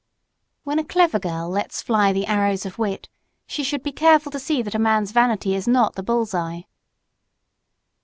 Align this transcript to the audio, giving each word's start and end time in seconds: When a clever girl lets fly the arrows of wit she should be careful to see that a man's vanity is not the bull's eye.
When 0.63 0.79
a 0.79 0.83
clever 0.83 1.19
girl 1.19 1.47
lets 1.47 1.83
fly 1.83 2.11
the 2.11 2.25
arrows 2.25 2.65
of 2.65 2.79
wit 2.79 3.07
she 3.45 3.63
should 3.63 3.83
be 3.83 3.91
careful 3.91 4.31
to 4.31 4.39
see 4.39 4.63
that 4.63 4.73
a 4.73 4.79
man's 4.79 5.11
vanity 5.11 5.53
is 5.53 5.67
not 5.67 5.93
the 5.93 6.01
bull's 6.01 6.33
eye. 6.33 6.65